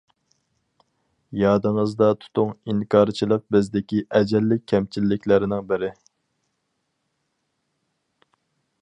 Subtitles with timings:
[1.41, 5.95] يادىڭىزدا تۇتۇڭ ئىنكارچىلىق بىزدىكى ئەجەللىك كەمچىلىكلەرنىڭ بىرى.